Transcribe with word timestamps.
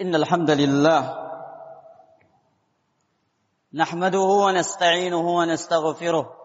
إن 0.00 0.14
الحمد 0.14 0.50
لله 0.50 1.28
نحمده 3.74 4.18
ونستعينه 4.18 5.36
ونستغفره 5.36 6.36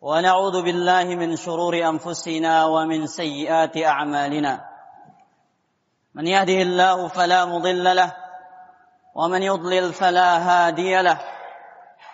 ونعوذ 0.00 0.62
بالله 0.62 1.04
من 1.04 1.36
شرور 1.36 1.88
أنفسنا 1.88 2.64
ومن 2.64 3.06
سيئات 3.06 3.76
أعمالنا. 3.76 4.64
من 6.14 6.26
يهده 6.26 6.62
الله 6.62 7.08
فلا 7.08 7.44
مضل 7.44 7.96
له 7.96 8.16
ومن 9.14 9.42
يضلل 9.42 9.92
فلا 9.92 10.38
هادي 10.38 11.02
له. 11.02 11.20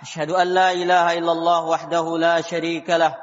أشهد 0.02 0.30
أن 0.30 0.46
لا 0.46 0.73
إله 0.73 1.18
إلا 1.18 1.32
الله 1.32 1.64
وحده 1.64 2.18
لا 2.18 2.41
شريك 2.41 2.91
له 2.91 3.16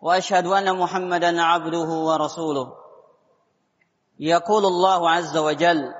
وأشهد 0.00 0.46
أن 0.46 0.78
محمدا 0.78 1.42
عبده 1.42 1.88
ورسوله. 1.88 2.72
يقول 4.18 4.64
الله 4.66 5.10
عز 5.10 5.36
وجل 5.36 5.99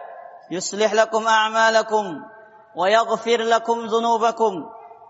يصلح 0.51 0.93
لكم 0.93 1.27
أعمالكم 1.27 2.21
ويغفر 2.75 3.41
لكم 3.41 3.85
ذنوبكم 3.85 4.53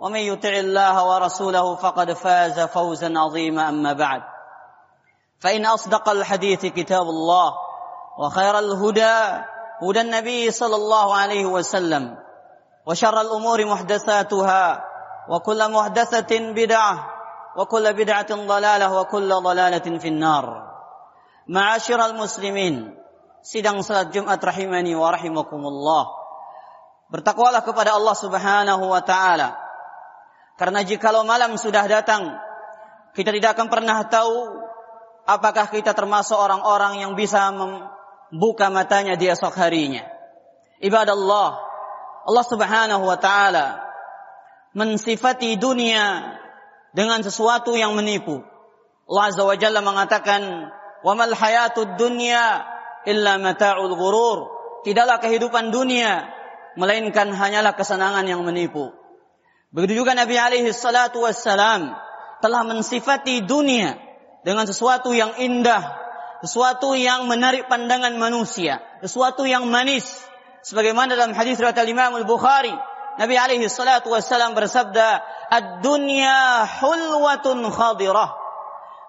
ومن 0.02 0.20
يطع 0.20 0.50
الله 0.50 1.06
ورسوله 1.06 1.76
فقد 1.76 2.14
فاز 2.14 2.60
فوزا 2.60 3.20
عظيما 3.20 3.70
أما 3.70 3.94
بعد. 3.94 4.22
فإن 5.40 5.66
أصدق 5.66 6.10
الحديث 6.10 6.66
كتاب 6.66 7.02
الله 7.02 7.54
وخير 8.20 8.60
الهدى 8.60 9.44
هدى 9.82 10.02
النبي 10.02 10.52
صلى 10.52 10.76
الله 10.76 11.16
عليه 11.16 11.46
وسلم 11.46 12.18
وشر 12.86 13.22
الأمور 13.22 13.66
محدثاتها 13.66 14.84
وكل 15.30 15.72
محدثة 15.72 16.54
بدعة 16.54 17.10
وكل 17.58 17.94
بدعة 17.94 18.36
ضلالة 18.36 19.00
وكل 19.00 19.34
ضلالة 19.34 20.00
في 20.00 20.08
النار. 20.08 20.72
معاشر 21.48 22.06
المسلمين 22.06 23.01
sidang 23.42 23.82
salat 23.82 24.14
Jumat 24.14 24.42
rahimani 24.42 24.94
wa 24.94 25.10
rahimakumullah. 25.14 26.06
Bertakwalah 27.12 27.62
kepada 27.66 27.98
Allah 27.98 28.16
Subhanahu 28.16 28.86
wa 28.88 29.02
taala. 29.04 29.58
Karena 30.56 30.86
jikalau 30.86 31.26
malam 31.28 31.58
sudah 31.58 31.84
datang, 31.90 32.38
kita 33.18 33.34
tidak 33.36 33.58
akan 33.58 33.68
pernah 33.68 33.98
tahu 34.08 34.64
apakah 35.28 35.68
kita 35.68 35.92
termasuk 35.92 36.38
orang-orang 36.38 37.04
yang 37.04 37.14
bisa 37.18 37.52
membuka 37.52 38.72
matanya 38.72 39.20
di 39.20 39.28
esok 39.28 39.58
harinya. 39.58 40.06
Ibadah 40.80 41.14
Allah, 41.14 41.50
Allah 42.30 42.46
Subhanahu 42.48 43.04
wa 43.04 43.18
taala 43.20 43.84
mensifati 44.72 45.60
dunia 45.60 46.40
dengan 46.96 47.20
sesuatu 47.20 47.76
yang 47.76 47.92
menipu. 47.98 48.40
Allah 49.12 49.24
Azza 49.28 49.44
wa 49.44 49.56
Jalla 49.60 49.84
mengatakan, 49.84 50.72
"Wa 51.04 51.14
mal 51.18 51.36
hayatud 51.36 52.00
dunya 52.00 52.64
illa 53.06 53.38
mata'ul 53.42 53.94
ghurur. 53.94 54.40
Tidaklah 54.82 55.22
kehidupan 55.22 55.70
dunia 55.70 56.26
melainkan 56.76 57.30
hanyalah 57.32 57.78
kesenangan 57.78 58.26
yang 58.26 58.42
menipu. 58.42 58.90
Begitu 59.72 60.04
juga 60.04 60.12
Nabi 60.18 60.36
alaihi 60.36 60.74
salatu 60.76 61.24
wassalam 61.24 61.96
telah 62.44 62.62
mensifati 62.68 63.46
dunia 63.46 63.96
dengan 64.42 64.66
sesuatu 64.66 65.14
yang 65.16 65.38
indah, 65.38 65.96
sesuatu 66.44 66.98
yang 66.98 67.30
menarik 67.30 67.70
pandangan 67.70 68.18
manusia, 68.18 68.82
sesuatu 69.00 69.46
yang 69.48 69.70
manis. 69.70 70.06
Sebagaimana 70.62 71.18
dalam 71.18 71.34
hadis 71.34 71.58
riwayat 71.58 71.78
Imam 71.90 72.14
Al-Bukhari, 72.22 72.74
Nabi 73.18 73.36
alaihi 73.38 73.66
salatu 73.70 74.14
wassalam 74.14 74.54
bersabda, 74.54 75.24
"Ad-dunya 75.50 76.68
hulwatun 76.82 77.66
khadirah." 77.70 78.34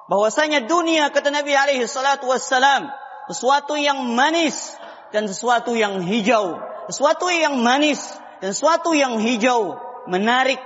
Bahwasanya 0.08 0.68
dunia 0.68 1.08
kata 1.08 1.32
Nabi 1.32 1.56
alaihi 1.56 1.88
salatu 1.88 2.28
wassalam 2.28 2.92
sesuatu 3.30 3.78
yang 3.78 4.14
manis 4.16 4.74
dan 5.14 5.28
sesuatu 5.28 5.76
yang 5.76 6.02
hijau. 6.02 6.58
Sesuatu 6.90 7.30
yang 7.30 7.62
manis 7.62 8.00
dan 8.42 8.50
sesuatu 8.50 8.90
yang 8.96 9.22
hijau 9.22 9.78
menarik 10.10 10.58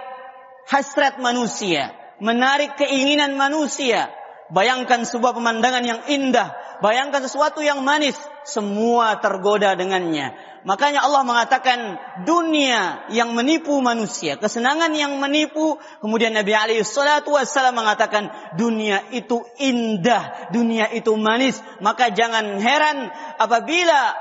hasrat 0.67 1.21
manusia, 1.21 1.93
menarik 2.23 2.75
keinginan 2.81 3.37
manusia. 3.37 4.09
Bayangkan 4.47 5.03
sebuah 5.03 5.35
pemandangan 5.35 5.83
yang 5.83 6.01
indah, 6.07 6.55
bayangkan 6.85 7.25
sesuatu 7.25 7.61
yang 7.65 7.81
manis, 7.83 8.17
semua 8.45 9.19
tergoda 9.21 9.75
dengannya. 9.75 10.35
Makanya 10.67 11.07
Allah 11.07 11.23
mengatakan 11.23 11.79
dunia 12.27 13.07
yang 13.15 13.31
menipu 13.39 13.79
manusia, 13.79 14.35
kesenangan 14.35 14.91
yang 14.99 15.15
menipu. 15.23 15.79
Kemudian 16.03 16.35
Nabi 16.35 16.59
alaihi 16.59 16.83
salatu 16.83 17.39
wassalam 17.39 17.79
mengatakan 17.79 18.35
dunia 18.59 19.07
itu 19.15 19.47
indah, 19.63 20.51
dunia 20.51 20.91
itu 20.91 21.15
manis. 21.15 21.63
Maka 21.79 22.11
jangan 22.11 22.59
heran 22.59 23.15
apabila 23.39 24.19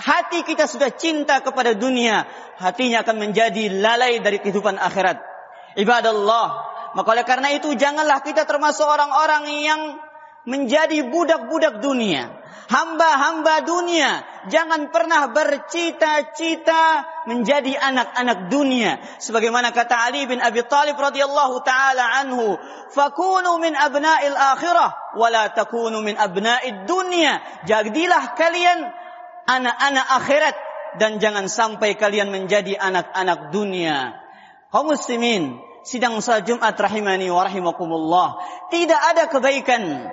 hati 0.00 0.48
kita 0.48 0.64
sudah 0.64 0.96
cinta 0.96 1.44
kepada 1.44 1.76
dunia, 1.76 2.24
hatinya 2.56 3.04
akan 3.04 3.28
menjadi 3.28 3.68
lalai 3.68 4.24
dari 4.24 4.40
kehidupan 4.40 4.80
akhirat. 4.80 5.20
Ibadah 5.76 6.12
Allah. 6.12 6.48
Maka 6.96 7.08
oleh 7.12 7.28
karena 7.28 7.52
itu 7.52 7.76
janganlah 7.76 8.24
kita 8.24 8.48
termasuk 8.48 8.88
orang-orang 8.88 9.44
yang 9.60 9.80
menjadi 10.46 11.04
budak-budak 11.10 11.82
dunia. 11.82 12.30
Hamba-hamba 12.66 13.62
dunia. 13.62 14.26
Jangan 14.50 14.90
pernah 14.90 15.30
bercita-cita 15.30 17.06
menjadi 17.30 17.78
anak-anak 17.78 18.50
dunia. 18.50 18.98
Sebagaimana 19.22 19.70
kata 19.70 19.94
Ali 20.10 20.26
bin 20.26 20.42
Abi 20.42 20.66
Talib 20.66 20.98
radhiyallahu 20.98 21.62
taala 21.62 22.22
anhu, 22.22 22.58
"Fakunu 22.90 23.62
min 23.62 23.74
abna'il 23.74 24.34
akhirah 24.34 25.14
wa 25.14 25.26
la 25.30 25.50
takunu 25.54 26.02
min 26.02 26.18
abna'id 26.18 26.90
dunya." 26.90 27.38
Jadilah 27.70 28.34
kalian 28.34 28.82
anak-anak 29.46 30.06
akhirat 30.22 30.56
dan 30.98 31.22
jangan 31.22 31.46
sampai 31.46 31.94
kalian 31.94 32.34
menjadi 32.34 32.74
anak-anak 32.74 33.54
dunia. 33.54 34.26
Kaum 34.74 34.90
muslimin, 34.90 35.62
sidang 35.86 36.18
salat 36.18 36.50
Jumat 36.50 36.74
rahimani 36.74 37.30
wa 37.30 37.46
rahimakumullah. 37.46 38.42
Tidak 38.74 39.00
ada 39.14 39.30
kebaikan 39.30 40.10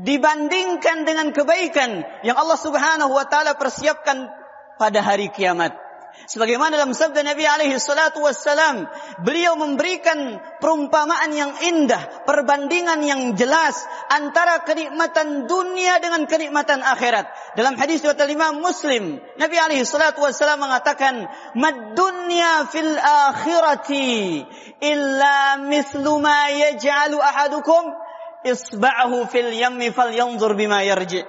dibandingkan 0.00 1.08
dengan 1.08 1.32
kebaikan 1.32 2.04
yang 2.22 2.36
Allah 2.36 2.58
Subhanahu 2.58 3.12
wa 3.12 3.24
taala 3.28 3.56
persiapkan 3.56 4.28
pada 4.76 5.00
hari 5.00 5.32
kiamat. 5.32 5.86
Sebagaimana 6.24 6.80
dalam 6.80 6.96
sabda 6.96 7.20
Nabi 7.22 7.44
alaihi 7.44 7.76
salatu 7.76 8.24
wassalam, 8.24 8.88
beliau 9.22 9.54
memberikan 9.54 10.40
perumpamaan 10.58 11.30
yang 11.30 11.52
indah, 11.60 12.24
perbandingan 12.24 13.04
yang 13.04 13.22
jelas 13.36 13.76
antara 14.08 14.64
kenikmatan 14.64 15.44
dunia 15.44 16.00
dengan 16.00 16.24
kenikmatan 16.24 16.80
akhirat. 16.80 17.28
Dalam 17.54 17.76
hadis 17.76 18.00
riwayat 18.00 18.32
Imam 18.32 18.64
Muslim, 18.64 19.20
Nabi 19.36 19.56
alaihi 19.60 19.84
salatu 19.84 20.24
wassalam 20.24 20.58
mengatakan, 20.58 21.28
"Mad 21.54 21.94
dunya 21.94 22.64
fil 22.74 22.96
akhirati 22.96 24.42
illa 24.82 25.62
mithlu 25.62 26.16
ma 26.18 26.48
yaj'alu 26.50 27.22
ahadukum 27.22 28.05
isba'ahu 28.46 29.26
fil 29.26 29.50
yammi 29.50 29.90
falyanzur 29.90 30.54
bima 30.54 30.86
yarji." 30.86 31.26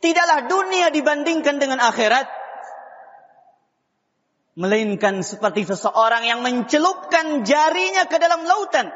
Tidaklah 0.00 0.48
dunia 0.48 0.88
dibandingkan 0.88 1.60
dengan 1.60 1.82
akhirat 1.82 2.24
melainkan 4.56 5.20
seperti 5.20 5.68
seseorang 5.68 6.24
yang 6.24 6.40
mencelupkan 6.40 7.44
jarinya 7.44 8.08
ke 8.08 8.16
dalam 8.16 8.44
lautan. 8.48 8.88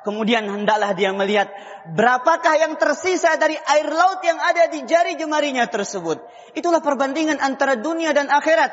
Kemudian 0.00 0.48
hendaklah 0.48 0.96
dia 0.96 1.12
melihat 1.12 1.52
berapakah 1.92 2.56
yang 2.56 2.74
tersisa 2.80 3.36
dari 3.36 3.52
air 3.52 3.88
laut 3.92 4.24
yang 4.24 4.40
ada 4.40 4.72
di 4.72 4.82
jari 4.88 5.14
jemarinya 5.20 5.68
tersebut. 5.68 6.24
Itulah 6.56 6.80
perbandingan 6.80 7.36
antara 7.36 7.76
dunia 7.76 8.16
dan 8.16 8.32
akhirat. 8.32 8.72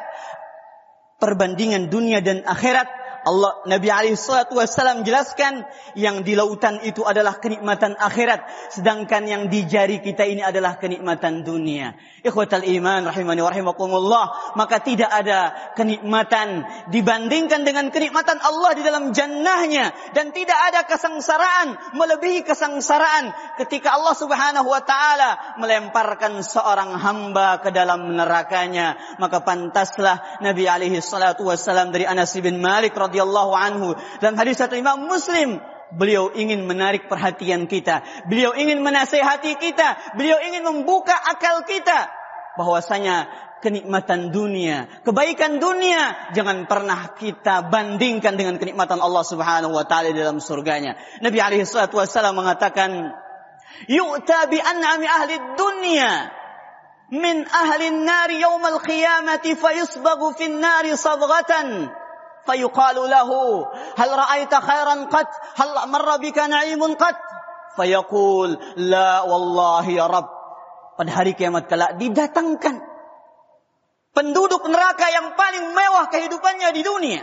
Perbandingan 1.20 1.92
dunia 1.92 2.24
dan 2.24 2.48
akhirat 2.48 2.97
Allah 3.28 3.60
Nabi 3.68 3.92
alaihi 3.92 4.16
salatu 4.16 4.56
wasallam 4.56 5.04
jelaskan 5.04 5.68
yang 6.00 6.24
di 6.24 6.40
lautan 6.40 6.80
itu 6.88 7.04
adalah 7.04 7.44
kenikmatan 7.44 8.00
akhirat 8.00 8.48
sedangkan 8.72 9.28
yang 9.28 9.52
di 9.52 9.68
jari 9.68 10.00
kita 10.00 10.24
ini 10.24 10.40
adalah 10.40 10.80
kenikmatan 10.80 11.44
dunia. 11.44 12.00
Ikhwatal 12.24 12.64
iman 12.64 13.12
rahimani 13.12 13.44
wa 13.44 14.24
maka 14.56 14.80
tidak 14.80 15.12
ada 15.12 15.52
kenikmatan 15.76 16.64
dibandingkan 16.88 17.68
dengan 17.68 17.92
kenikmatan 17.92 18.40
Allah 18.40 18.72
di 18.80 18.82
dalam 18.88 19.12
jannahnya 19.12 19.92
dan 20.16 20.32
tidak 20.32 20.56
ada 20.72 20.88
kesengsaraan 20.88 21.98
melebihi 22.00 22.48
kesengsaraan 22.48 23.36
ketika 23.60 23.92
Allah 23.92 24.16
Subhanahu 24.16 24.72
wa 24.72 24.80
taala 24.80 25.60
melemparkan 25.60 26.40
seorang 26.40 26.96
hamba 26.96 27.60
ke 27.60 27.74
dalam 27.74 28.14
nerakanya, 28.14 29.18
maka 29.20 29.44
pantaslah 29.44 30.40
Nabi 30.40 30.70
alaihi 30.70 31.04
salatu 31.04 31.50
wasallam 31.50 31.92
dari 31.92 32.06
Anas 32.08 32.32
bin 32.38 32.62
Malik 32.62 32.94
radhiyallahu 33.18 33.54
anhu 33.58 33.98
dan 34.22 34.38
hadis 34.38 34.62
satu 34.62 34.78
Imam 34.78 35.10
Muslim 35.10 35.58
Beliau 35.88 36.36
ingin 36.36 36.68
menarik 36.68 37.08
perhatian 37.08 37.64
kita. 37.64 38.04
Beliau 38.28 38.52
ingin 38.60 38.84
menasehati 38.84 39.56
kita. 39.56 40.20
Beliau 40.20 40.36
ingin 40.44 40.68
membuka 40.68 41.16
akal 41.16 41.64
kita. 41.64 42.12
Bahwasanya 42.60 43.32
kenikmatan 43.64 44.36
dunia, 44.36 44.90
kebaikan 45.08 45.64
dunia 45.64 46.34
jangan 46.36 46.68
pernah 46.68 47.16
kita 47.16 47.70
bandingkan 47.72 48.36
dengan 48.36 48.60
kenikmatan 48.60 49.00
Allah 49.00 49.24
Subhanahu 49.24 49.74
wa 49.74 49.86
taala 49.88 50.12
dalam 50.12 50.44
surganya. 50.44 51.00
Nabi 51.24 51.40
alaihi 51.40 51.64
wasallam 51.64 52.36
mengatakan, 52.36 53.14
"Yu'ta 53.88 54.50
bi 54.52 54.60
an'ami 54.60 55.08
ahli 55.08 55.36
dunya 55.56 56.12
min 57.14 57.48
ahli 57.48 57.86
an-nar 57.94 58.30
al-qiyamati 58.34 59.56
fayusbaghu 59.56 60.36
fi 60.36 60.52
an-nar 60.52 60.86
sabghatan." 60.98 61.90
فيقال 62.47 62.97
له 63.11 63.31
هل 63.97 64.11
رأيت 64.19 64.55
خيرا 64.55 64.97
قد 65.15 65.29
هل 65.57 65.69
مر 65.87 66.09
بك 66.17 66.39
نعيم 66.39 66.83
قد 66.99 67.17
فيقول 67.77 68.51
لا 68.77 69.23
والله 69.23 69.87
ya 69.87 70.07
Rabb 70.11 70.29
pada 70.99 71.11
hari 71.23 71.39
kiamat 71.39 71.71
kelak 71.71 71.97
didatangkan 72.03 72.83
penduduk 74.13 74.67
neraka 74.69 75.07
yang 75.09 75.39
paling 75.39 75.71
mewah 75.73 76.11
kehidupannya 76.11 76.75
di 76.75 76.83
dunia 76.83 77.23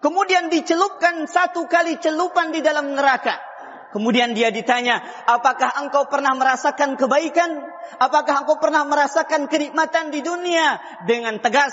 kemudian 0.00 0.48
dicelupkan 0.48 1.26
satu 1.26 1.66
kali 1.66 1.98
celupan 1.98 2.54
di 2.54 2.62
dalam 2.62 2.94
neraka 2.94 3.42
Kemudian 3.86 4.36
dia 4.36 4.52
ditanya, 4.52 5.00
apakah 5.24 5.72
engkau 5.80 6.04
pernah 6.12 6.36
merasakan 6.36 7.00
kebaikan? 7.00 7.48
Apakah 7.96 8.44
engkau 8.44 8.60
pernah 8.60 8.84
merasakan 8.84 9.48
kenikmatan 9.48 10.12
di 10.12 10.20
dunia? 10.20 10.76
Dengan 11.08 11.40
tegas, 11.40 11.72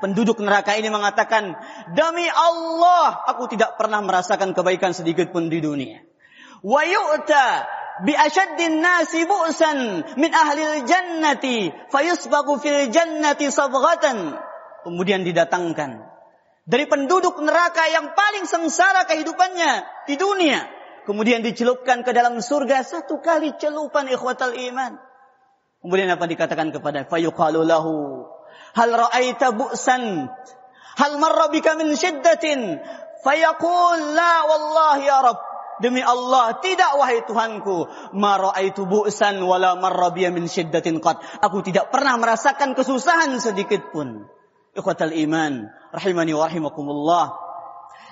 penduduk 0.00 0.40
neraka 0.40 0.74
ini 0.74 0.88
mengatakan, 0.88 1.54
demi 1.94 2.26
Allah, 2.26 3.22
aku 3.28 3.46
tidak 3.52 3.76
pernah 3.76 4.00
merasakan 4.00 4.56
kebaikan 4.56 4.96
sedikit 4.96 5.30
pun 5.30 5.52
di 5.52 5.60
dunia. 5.60 6.02
Wa 6.64 6.82
yu'ta 6.84 7.68
bi 8.04 8.16
ashaddin 8.16 8.80
nasi 8.80 9.28
bu'san 9.28 9.78
min 10.16 10.30
ahli 10.32 10.84
jannati 10.88 11.72
fayusbagu 11.92 12.56
fil 12.60 12.88
jannati 12.88 13.52
sabghatan. 13.52 14.36
Kemudian 14.80 15.22
didatangkan 15.28 16.10
dari 16.64 16.84
penduduk 16.88 17.40
neraka 17.44 17.84
yang 17.92 18.16
paling 18.16 18.48
sengsara 18.48 19.04
kehidupannya 19.04 19.84
di 20.08 20.14
dunia. 20.16 20.64
Kemudian 21.04 21.40
dicelupkan 21.42 22.04
ke 22.04 22.12
dalam 22.12 22.38
surga 22.38 22.84
satu 22.84 23.18
kali 23.18 23.56
celupan 23.56 24.06
ikhwatal 24.08 24.52
iman. 24.52 25.00
Kemudian 25.80 26.12
apa 26.12 26.28
dikatakan 26.28 26.70
kepada 26.76 27.08
fayuqalu 27.08 27.64
lahu 27.64 28.24
Hal 28.76 28.90
ra'aita 28.94 29.54
bu'san? 29.54 30.30
Hal 31.00 31.12
marra 31.18 31.48
bika 31.50 31.74
min 31.74 31.94
syiddatin? 31.96 32.78
Fayaqul 33.20 34.16
la 34.16 34.34
wallahi 34.46 35.04
ya 35.06 35.18
Rabb. 35.24 35.40
Demi 35.80 36.04
Allah, 36.04 36.60
tidak 36.60 36.92
wahai 37.00 37.24
Tuhanku. 37.24 37.88
Ma 38.12 38.36
ra'aitu 38.36 38.84
bu'san 38.84 39.40
wala 39.40 39.80
marra 39.80 40.12
biya 40.12 40.28
min 40.28 40.44
syiddatin 40.44 41.00
qat. 41.00 41.18
Aku 41.40 41.64
tidak 41.64 41.88
pernah 41.88 42.20
merasakan 42.20 42.76
kesusahan 42.76 43.32
sedikit 43.40 43.88
pun. 43.88 44.28
Ikhwatal 44.76 45.16
iman, 45.16 45.72
rahimani 45.90 46.36
wa 46.36 46.44
rahimakumullah. 46.46 47.49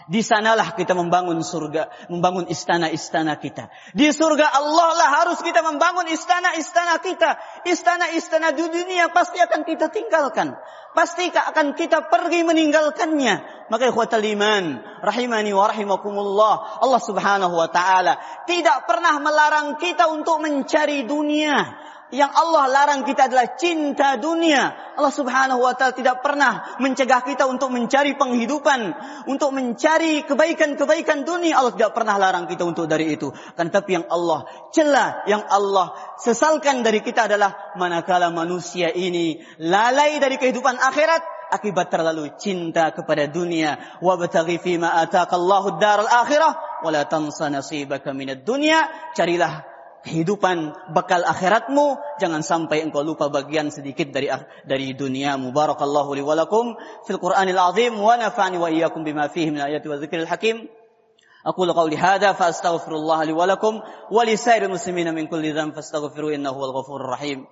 Di 0.09 0.25
sanalah 0.25 0.73
kita 0.73 0.97
membangun 0.97 1.45
surga, 1.45 2.09
membangun 2.09 2.49
istana-istana 2.49 3.37
kita. 3.37 3.69
Di 3.93 4.09
surga 4.09 4.57
Allah 4.57 4.89
lah 4.97 5.09
harus 5.21 5.37
kita 5.45 5.61
membangun 5.61 6.09
istana-istana 6.09 6.97
kita. 7.05 7.37
Istana-istana 7.69 8.57
di 8.57 8.65
dunia 8.73 9.13
pasti 9.13 9.37
akan 9.37 9.69
kita 9.69 9.93
tinggalkan. 9.93 10.57
Pasti 10.97 11.29
akan 11.29 11.77
kita 11.77 12.09
pergi 12.09 12.41
meninggalkannya. 12.41 13.69
Maka 13.69 13.93
ikhwatal 13.93 14.25
iman, 14.25 14.81
rahimani 15.05 15.53
wa 15.53 15.69
rahimakumullah. 15.69 16.81
Allah 16.81 17.03
subhanahu 17.05 17.53
wa 17.53 17.69
ta'ala 17.69 18.17
tidak 18.49 18.89
pernah 18.89 19.21
melarang 19.21 19.77
kita 19.77 20.09
untuk 20.09 20.41
mencari 20.41 21.05
dunia 21.05 21.69
yang 22.09 22.33
Allah 22.33 22.65
larang 22.73 23.05
kita 23.05 23.29
adalah 23.29 23.57
cinta 23.61 24.17
dunia. 24.17 24.73
Allah 24.97 25.13
Subhanahu 25.13 25.61
wa 25.61 25.77
taala 25.77 25.93
tidak 25.93 26.25
pernah 26.25 26.77
mencegah 26.81 27.21
kita 27.21 27.45
untuk 27.45 27.69
mencari 27.69 28.17
penghidupan, 28.17 28.81
untuk 29.29 29.53
mencari 29.53 30.25
kebaikan-kebaikan 30.25 31.29
dunia. 31.29 31.61
Allah 31.61 31.77
tidak 31.77 31.93
pernah 31.93 32.17
larang 32.17 32.49
kita 32.49 32.65
untuk 32.65 32.89
dari 32.89 33.13
itu. 33.13 33.29
Kan 33.57 33.69
tapi 33.69 34.01
yang 34.01 34.09
Allah 34.09 34.49
cela, 34.73 35.23
yang 35.29 35.45
Allah 35.53 35.93
sesalkan 36.17 36.81
dari 36.81 37.05
kita 37.05 37.29
adalah 37.29 37.77
manakala 37.77 38.33
manusia 38.33 38.89
ini 38.89 39.45
lalai 39.61 40.17
dari 40.17 40.41
kehidupan 40.41 40.81
akhirat 40.81 41.53
akibat 41.53 41.93
terlalu 41.93 42.33
cinta 42.41 42.93
kepada 42.93 43.29
dunia. 43.29 44.01
Wa 44.01 44.17
bataghi 44.17 44.57
fi 44.61 44.81
ma 44.81 44.97
ataka 45.01 45.37
Allahu 45.37 45.77
ad-daral 45.77 46.09
akhirah 46.09 46.85
wa 46.85 46.91
la 46.93 47.05
tansa 47.05 47.53
nasibaka 47.53 48.17
minad 48.17 48.45
dunya. 48.45 48.85
Carilah 49.13 49.78
kehidupan 50.05 50.75
bekal 50.95 51.23
akhiratmu 51.27 51.99
jangan 52.23 52.43
sampai 52.43 52.87
engkau 52.87 53.03
lupa 53.03 53.27
bagian 53.31 53.71
sedikit 53.73 54.15
dari 54.15 54.31
dari 54.67 54.95
duniamu 54.95 55.51
barakallahu 55.51 56.15
li 56.15 56.23
walakum 56.23 56.79
fil 57.07 57.19
qur'anil 57.19 57.59
azim 57.59 57.99
wa 57.99 58.15
nafa'ani 58.15 58.57
wa 58.59 58.69
iyyakum 58.71 59.03
bima 59.03 59.27
fihi 59.27 59.51
min 59.51 59.63
ayati 59.63 59.87
wa 59.89 59.97
dzikril 59.99 60.29
hakim 60.29 60.69
أقول 61.47 61.73
قولي 61.73 61.97
هذا 61.97 62.33
فأستغفر 62.33 62.93
الله 62.93 63.25
لي 63.25 63.33
ولكم 63.33 63.81
ولسائر 64.11 64.63
المسلمين 64.65 65.15
من 65.15 65.27
كل 65.27 65.55
ذنب 65.55 65.73
فاستغفروه 65.75 66.35
إنه 66.35 66.51
هو 66.51 66.65
الغفور 66.65 67.01
الرحيم 67.01 67.47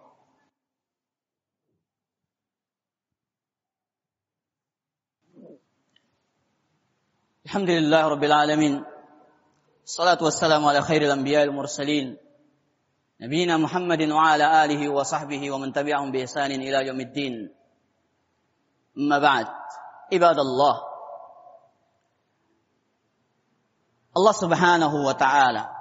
الحمد 7.47 7.71
لله 7.71 8.09
رب 8.09 8.25
العالمين 8.25 8.85
الصلاة 9.85 10.19
والسلام 10.23 10.65
على 10.65 10.83
خير 10.83 11.03
الأنبياء 11.03 11.47
والمرسلين 11.47 12.25
نبينا 13.22 13.58
محمد 13.58 14.02
وعلى 14.10 14.66
آله 14.66 14.81
وصحبه 14.90 15.52
ومن 15.52 15.74
تبعهم 15.74 16.12
بإحسان 16.12 16.52
إلى 16.52 16.88
يوم 16.88 17.00
الدين 17.00 17.34
أما 18.98 19.18
بعد 19.19 19.48
عباد 20.13 20.40
الله 20.40 20.75
Allah 24.12 24.36
Subhanahu 24.36 25.08
wa 25.08 25.16
taala 25.16 25.72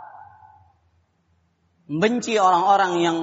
membenci 1.90 2.38
orang-orang 2.38 2.92
yang 3.02 3.18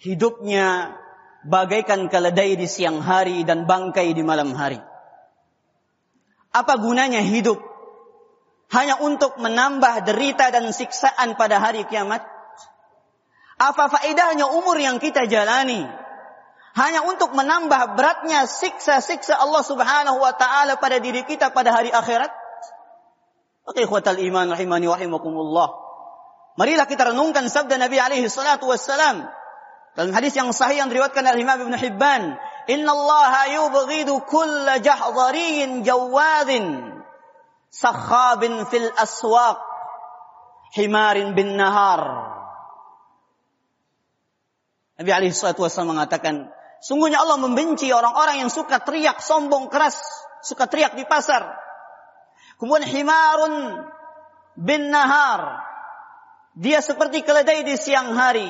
hidupnya 0.00 0.96
bagaikan 1.44 2.08
keledai 2.08 2.56
di 2.56 2.64
siang 2.64 3.04
hari 3.04 3.44
dan 3.44 3.68
bangkai 3.68 4.16
di 4.16 4.24
malam 4.24 4.56
hari. 4.56 4.80
Apa 6.56 6.80
gunanya 6.80 7.20
hidup? 7.20 7.60
Hanya 8.72 8.96
untuk 9.04 9.36
menambah 9.36 10.08
derita 10.08 10.48
dan 10.48 10.72
siksaan 10.72 11.36
pada 11.36 11.60
hari 11.60 11.84
kiamat? 11.84 12.24
Apa 13.55 13.87
faedahnya 13.87 14.51
umur 14.51 14.75
yang 14.75 14.99
kita 14.99 15.31
jalani? 15.31 15.87
Hanya 16.75 17.07
untuk 17.07 17.31
menambah 17.31 17.95
beratnya 17.95 18.43
siksa-siksa 18.43 19.39
Allah 19.39 19.63
subhanahu 19.63 20.19
wa 20.19 20.35
ta'ala 20.35 20.75
pada 20.75 20.99
diri 20.99 21.23
kita 21.23 21.55
pada 21.55 21.71
hari 21.71 21.87
akhirat? 21.87 22.27
Oke, 23.63 23.87
ikhwatal 23.87 24.19
iman 24.19 24.51
rahimani 24.51 24.91
wahimakumullah. 24.91 25.71
Marilah 26.59 26.83
kita 26.83 27.15
renungkan 27.15 27.47
sabda 27.47 27.79
Nabi 27.79 27.95
alaihi 27.95 28.27
salatu 28.27 28.67
wassalam. 28.67 29.23
Dalam 29.95 30.11
hadis 30.11 30.35
yang 30.35 30.51
sahih 30.51 30.83
yang 30.83 30.91
diriwatkan 30.91 31.23
oleh 31.23 31.39
Imam 31.39 31.63
Ibn 31.63 31.75
Hibban. 31.79 32.35
Inna 32.67 32.91
Allah 32.91 33.55
yubghidu 33.55 34.19
kulla 34.27 34.83
jahdariyin 34.83 35.87
jawadin. 35.87 36.91
Sakhabin 37.71 38.67
fil 38.67 38.91
aswaq. 38.99 39.63
Himarin 40.75 41.39
bin 41.39 41.55
nahar 41.55 42.34
Nabi 44.95 45.11
alaihi 45.11 45.35
wasallam 45.35 45.99
mengatakan, 45.99 46.47
sungguhnya 46.79 47.19
Allah 47.19 47.35
membenci 47.35 47.91
orang-orang 47.91 48.47
yang 48.47 48.51
suka 48.51 48.79
teriak 48.79 49.19
sombong 49.19 49.67
keras, 49.67 49.99
suka 50.39 50.71
teriak 50.71 50.95
di 50.95 51.03
pasar. 51.03 51.51
Kemudian 52.55 52.87
himarun 52.87 53.83
bin 54.55 54.87
nahar. 54.87 55.59
Dia 56.55 56.79
seperti 56.79 57.27
keledai 57.27 57.67
di 57.67 57.75
siang 57.75 58.15
hari. 58.15 58.47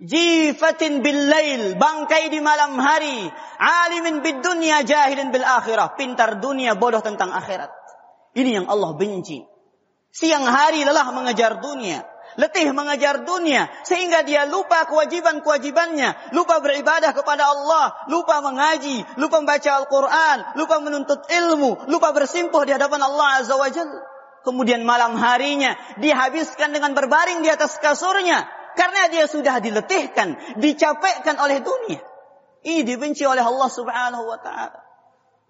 Jifatin 0.00 1.06
bil 1.06 1.30
lail, 1.30 1.78
bangkai 1.78 2.32
di 2.34 2.42
malam 2.42 2.74
hari. 2.82 3.30
Alimin 3.62 4.26
bid 4.26 4.42
dunya, 4.42 4.82
jahilin 4.82 5.30
bil 5.30 5.46
akhirah. 5.46 5.94
Pintar 5.94 6.42
dunia, 6.42 6.74
bodoh 6.74 6.98
tentang 6.98 7.30
akhirat. 7.30 7.70
Ini 8.34 8.58
yang 8.58 8.66
Allah 8.66 8.98
benci. 8.98 9.46
Siang 10.10 10.42
hari 10.42 10.82
lelah 10.82 11.14
mengejar 11.14 11.62
dunia. 11.62 12.02
Letih 12.38 12.70
mengejar 12.70 13.26
dunia. 13.26 13.66
Sehingga 13.82 14.22
dia 14.22 14.46
lupa 14.46 14.86
kewajiban-kewajibannya. 14.86 16.34
Lupa 16.36 16.62
beribadah 16.62 17.10
kepada 17.10 17.48
Allah. 17.48 18.06
Lupa 18.06 18.38
mengaji. 18.44 19.02
Lupa 19.18 19.42
membaca 19.42 19.70
Al-Quran. 19.82 20.36
Lupa 20.54 20.78
menuntut 20.78 21.26
ilmu. 21.26 21.90
Lupa 21.90 22.14
bersimpuh 22.14 22.62
di 22.68 22.76
hadapan 22.76 23.02
Allah 23.02 23.42
Azza 23.42 23.58
wa 23.58 23.66
Jal. 23.66 23.88
Kemudian 24.40 24.88
malam 24.88 25.20
harinya 25.20 25.76
dihabiskan 26.00 26.72
dengan 26.72 26.96
berbaring 26.96 27.44
di 27.44 27.52
atas 27.52 27.76
kasurnya 27.76 28.48
karena 28.72 29.12
dia 29.12 29.28
sudah 29.28 29.60
diletihkan, 29.60 30.56
dicapekkan 30.56 31.36
oleh 31.36 31.60
dunia. 31.60 32.00
Ini 32.64 32.84
dibenci 32.84 33.24
oleh 33.28 33.44
Allah 33.44 33.68
Subhanahu 33.68 34.24
wa 34.24 34.38
taala. 34.40 34.80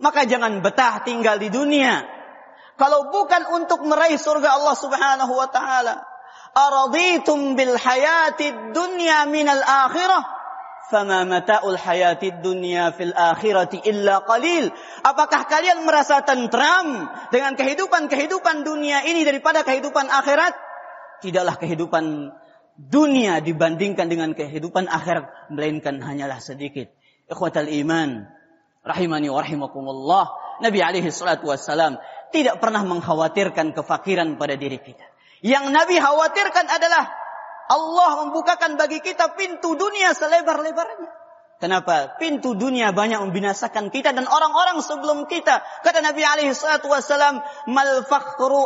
Maka 0.03 0.27
jangan 0.27 0.59
betah 0.59 1.07
tinggal 1.07 1.39
di 1.39 1.53
dunia. 1.53 2.03
Kalau 2.75 3.13
bukan 3.13 3.47
untuk 3.61 3.85
meraih 3.85 4.17
surga 4.17 4.59
Allah 4.59 4.75
Subhanahu 4.75 5.33
wa 5.37 5.49
taala. 5.51 6.10
Araditum 6.50 7.54
bil 7.54 7.78
hayati 7.78 8.75
dunya 8.75 9.26
minal 9.30 9.62
akhirah 9.62 10.40
fama 10.90 11.23
mata'ul 11.23 11.78
hayati 11.78 12.42
dunya 12.42 12.90
fil 12.90 13.14
akhirati 13.14 13.87
illa 13.87 14.26
qalil. 14.26 14.75
Apakah 15.07 15.47
kalian 15.47 15.87
merasa 15.87 16.26
tentram 16.26 17.07
dengan 17.30 17.54
kehidupan-kehidupan 17.54 18.66
dunia 18.66 19.07
ini 19.07 19.23
daripada 19.23 19.62
kehidupan 19.62 20.11
akhirat? 20.11 20.52
Tidaklah 21.23 21.57
kehidupan 21.57 22.35
dunia 22.75 23.38
dibandingkan 23.38 24.11
dengan 24.11 24.35
kehidupan 24.35 24.90
akhirat 24.90 25.54
melainkan 25.54 26.02
hanyalah 26.02 26.42
sedikit. 26.42 26.90
Ikhwatal 27.30 27.71
iman, 27.71 28.26
rahimani 28.83 29.30
wa 29.30 29.38
rahimakumullah. 29.38 30.26
Nabi 30.61 30.83
alaihi 30.83 31.09
salatu 31.14 31.49
wassalam 31.49 31.97
tidak 32.35 32.59
pernah 32.59 32.83
mengkhawatirkan 32.85 33.73
kefakiran 33.73 34.37
pada 34.37 34.59
diri 34.59 34.83
kita. 34.83 35.07
Yang 35.40 35.73
Nabi 35.73 35.97
khawatirkan 35.97 36.66
adalah 36.68 37.04
Allah 37.70 38.11
membukakan 38.26 38.76
bagi 38.76 39.00
kita 39.00 39.32
pintu 39.38 39.78
dunia 39.78 40.12
selebar-lebarnya. 40.12 41.20
Kenapa? 41.61 42.16
Pintu 42.16 42.56
dunia 42.56 42.88
banyak 42.88 43.20
membinasakan 43.20 43.92
kita 43.92 44.16
dan 44.16 44.25
orang-orang 44.25 44.80
sebelum 44.80 45.28
kita. 45.28 45.61
Kata 45.85 46.00
Nabi 46.00 46.25
alaihi 46.25 46.56
salatu 46.56 46.88
wasallam, 46.88 47.44
"Mal 47.68 48.00
faqru 48.09 48.64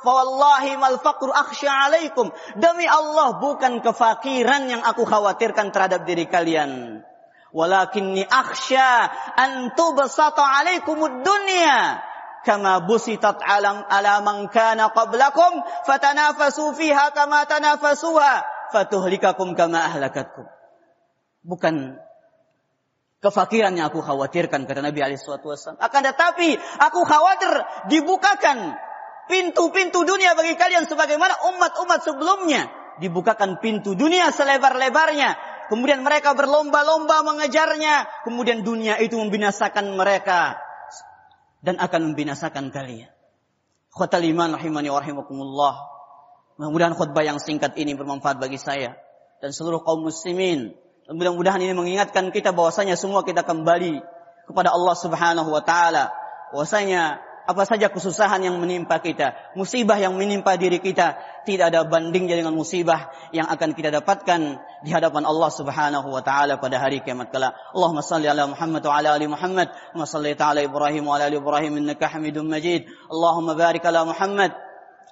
wallahi 0.00 0.72
mal 0.80 0.96
faqru 1.04 1.28
akhsha 1.28 1.68
alaikum." 1.68 2.32
Demi 2.56 2.88
Allah 2.88 3.36
bukan 3.44 3.84
kefakiran 3.84 4.72
yang 4.72 4.80
aku 4.80 5.04
khawatirkan 5.04 5.68
terhadap 5.68 6.08
diri 6.08 6.24
kalian. 6.32 7.04
Walakinni 7.52 8.24
akhsha 8.24 9.12
an 9.36 9.76
tubsata 9.76 10.40
alaikumud 10.40 11.20
dunya 11.20 12.00
kama 12.46 12.84
busitat 12.88 13.40
alam 13.44 13.84
ala 13.86 14.24
man 14.24 14.48
kana 14.48 14.88
qablakum 14.92 15.60
fatanafasu 15.84 16.72
fiha 16.76 17.12
kama 17.12 17.44
tanafasuha 17.44 18.44
fatuhlikakum 18.72 19.52
kama 19.58 19.82
ahlakatkum. 19.92 20.46
Bukan 21.44 21.96
kefakiran 23.20 23.76
yang 23.76 23.92
aku 23.92 24.00
khawatirkan 24.00 24.64
kata 24.64 24.80
Nabi 24.80 25.00
alaihi 25.04 25.20
wasallam. 25.20 25.80
Akan 25.80 26.02
tetapi 26.04 26.56
aku 26.80 27.00
khawatir 27.04 27.52
dibukakan 27.92 28.76
pintu-pintu 29.28 30.02
dunia 30.02 30.34
bagi 30.34 30.56
kalian 30.56 30.88
sebagaimana 30.88 31.36
umat-umat 31.54 32.00
sebelumnya 32.02 32.68
dibukakan 33.00 33.60
pintu 33.60 33.96
dunia 33.96 34.32
selebar-lebarnya. 34.32 35.36
Kemudian 35.70 36.02
mereka 36.02 36.34
berlomba-lomba 36.34 37.22
mengejarnya. 37.22 38.26
Kemudian 38.26 38.66
dunia 38.66 38.98
itu 38.98 39.14
membinasakan 39.14 39.94
mereka. 39.94 40.58
Dan 41.60 41.76
akan 41.76 42.12
membinasakan 42.12 42.72
kalian. 42.72 43.12
Khotal 43.92 44.24
iman 44.32 44.56
rahimani 44.56 44.88
wa 44.88 45.00
rahimakumullah. 45.00 45.74
Mudah-mudahan 46.56 46.96
khutbah 46.96 47.24
yang 47.24 47.36
singkat 47.36 47.76
ini 47.76 47.92
bermanfaat 47.92 48.40
bagi 48.40 48.56
saya. 48.56 48.96
Dan 49.40 49.52
seluruh 49.52 49.80
kaum 49.84 50.04
muslimin 50.04 50.76
Mudah-mudahan 51.10 51.58
ini 51.58 51.74
mengingatkan 51.74 52.30
kita 52.30 52.54
bahwasanya 52.54 52.94
semua 52.94 53.26
kita 53.26 53.42
kembali 53.42 53.98
kepada 54.46 54.70
Allah 54.70 54.94
Subhanahu 54.94 55.50
wa 55.50 55.58
taala. 55.58 56.14
Bahwasanya 56.54 57.18
apa 57.49 57.61
saja 57.69 57.93
kesusahan 57.93 58.41
yang 58.41 58.57
menimpa 58.57 58.97
kita, 58.97 59.53
musibah 59.53 60.01
yang 60.01 60.17
menimpa 60.17 60.57
diri 60.57 60.81
kita, 60.81 61.13
tidak 61.45 61.69
ada 61.69 61.85
bandingnya 61.85 62.41
dengan 62.41 62.57
musibah 62.57 63.13
yang 63.29 63.45
akan 63.45 63.77
kita 63.77 63.93
dapatkan 63.93 64.57
di 64.81 64.89
hadapan 64.89 65.29
Allah 65.29 65.53
Subhanahu 65.53 66.09
wa 66.09 66.25
taala 66.25 66.57
pada 66.57 66.81
hari 66.81 67.05
kiamat 67.05 67.29
kala. 67.29 67.53
Allahumma 67.77 68.01
salli 68.01 68.25
ala 68.25 68.49
Muhammad 68.49 68.81
wa 68.81 68.93
ala 68.97 69.09
ali 69.13 69.29
Muhammad, 69.29 69.69
wa 69.93 70.09
salli 70.09 70.33
ta'ala 70.33 70.65
Ibrahim 70.65 71.05
wa 71.05 71.21
ala 71.21 71.29
ali 71.29 71.37
Ibrahim 71.37 71.85
innaka 71.85 72.09
Hamidum 72.09 72.49
Majid. 72.49 72.89
Allahumma 73.13 73.53
barik 73.53 73.85
ala 73.85 74.09
Muhammad 74.09 74.65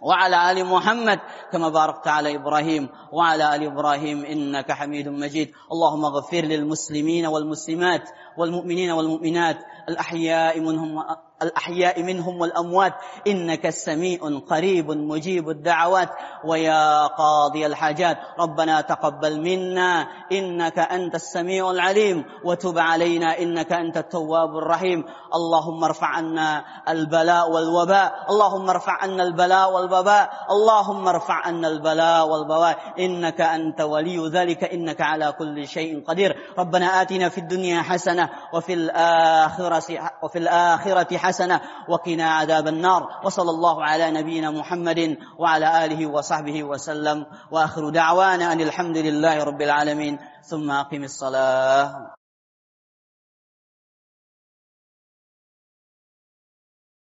وعلى 0.03 0.51
ال 0.51 0.65
محمد 0.65 1.19
كما 1.51 1.69
باركت 1.69 2.07
على 2.07 2.35
ابراهيم 2.35 2.89
وعلى 3.11 3.55
ال 3.55 3.63
ابراهيم 3.71 4.25
انك 4.25 4.71
حميد 4.71 5.07
مجيد 5.07 5.51
اللهم 5.71 6.05
اغفر 6.05 6.43
للمسلمين 6.43 7.25
والمسلمات 7.25 8.09
والمؤمنين 8.36 8.90
والمؤمنات 8.90 9.56
الأحياء 9.88 10.60
منهم 10.60 11.04
الأحياء 11.42 12.02
منهم 12.02 12.40
والأموات. 12.40 12.92
إنك 13.26 13.66
السميع 13.66 14.18
قريب 14.50 14.90
مجيب 14.90 15.48
الدعوات. 15.48 16.08
ويا 16.44 17.06
قاضي 17.06 17.66
الحاجات 17.66 18.18
ربنا 18.38 18.80
تقبل 18.80 19.40
منا. 19.40 20.06
إنك 20.32 20.78
أنت 20.78 21.14
السميع 21.14 21.70
العليم. 21.70 22.24
وتب 22.44 22.78
علينا 22.78 23.38
إنك 23.38 23.72
أنت 23.72 23.96
التواب 23.96 24.56
الرحيم. 24.56 25.04
اللهم 25.34 25.84
ارفع 25.84 26.06
عنا 26.06 26.64
البلاء 26.88 27.50
والوباء. 27.50 28.26
اللهم 28.30 28.70
ارفع 28.70 28.92
عنا 29.02 29.22
البلاء 29.22 29.72
والوباء. 29.72 30.30
اللهم 30.50 31.08
ارفع 31.08 31.34
عنا 31.34 31.68
البلاء 31.68 32.28
والوباء. 32.28 32.78
إنك 32.98 33.40
أنت 33.40 33.80
ولي 33.80 34.28
ذلك. 34.28 34.64
إنك 34.64 35.00
على 35.00 35.32
كل 35.38 35.66
شيء 35.68 36.04
قدير. 36.04 36.36
ربنا 36.58 37.02
آتنا 37.02 37.28
في 37.28 37.38
الدنيا 37.38 37.82
حسنة 37.82 38.27
وفي 38.52 38.72
الآخرة 38.74 40.10
وفي 40.22 40.38
الآخرة 40.38 41.16
حسنة 41.18 41.60
وقنا 41.88 42.30
عذاب 42.30 42.68
النار 42.68 43.08
وصلى 43.24 43.50
الله 43.50 43.84
على 43.84 44.10
نبينا 44.10 44.50
محمد 44.50 45.16
وعلى 45.38 45.84
آله 45.84 46.06
وصحبه 46.06 46.64
وسلم 46.64 47.26
وآخر 47.50 47.88
دعوانا 47.90 48.52
أن 48.52 48.60
الحمد 48.60 48.96
لله 48.96 49.44
رب 49.44 49.62
العالمين 49.62 50.18
ثم 50.42 50.70
أقم 50.70 51.04
الصلاة 51.04 52.17